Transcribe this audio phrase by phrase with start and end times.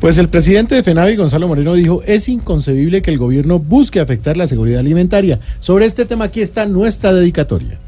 [0.00, 4.36] Pues el presidente de FENAVI, Gonzalo Moreno, dijo, es inconcebible que el gobierno busque afectar
[4.36, 5.40] la seguridad alimentaria.
[5.58, 7.78] Sobre este tema aquí está nuestra dedicatoria.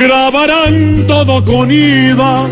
[0.00, 2.48] Grabarán todo con ida,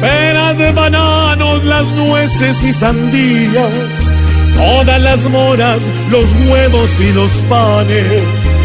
[0.00, 4.14] peras de bananos, las nueces y sandías,
[4.54, 8.59] todas las moras, los huevos y los panes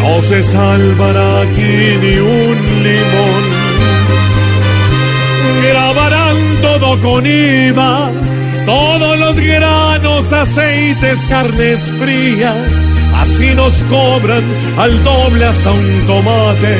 [0.00, 3.44] no se salvará aquí ni un limón.
[5.62, 8.10] Grabarán todo con IVA,
[8.64, 12.70] todos los granos, aceites, carnes frías.
[13.14, 14.44] Así nos cobran
[14.78, 16.76] al doble hasta un tomate.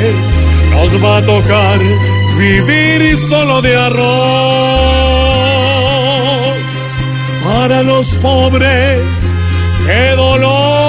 [0.70, 1.78] Nos va a tocar
[2.38, 4.10] vivir solo de arroz.
[7.44, 9.34] Para los pobres,
[9.86, 10.79] qué dolor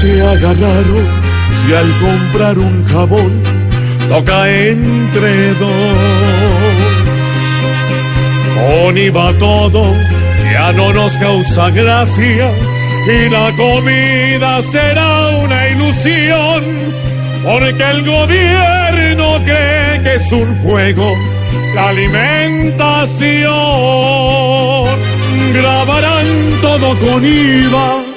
[0.00, 0.98] se haga raro
[1.58, 3.32] si al comprar un jabón
[4.08, 5.70] toca entre dos.
[8.56, 9.94] Con IVA todo
[10.52, 12.50] ya no nos causa gracia
[13.06, 16.64] y la comida será una ilusión
[17.44, 21.14] porque el gobierno cree que es un juego
[21.74, 23.50] la alimentación.
[25.52, 26.26] Grabarán
[26.62, 28.09] todo con IVA